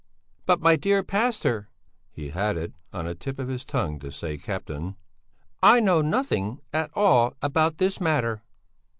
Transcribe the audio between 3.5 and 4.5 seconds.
tongue to say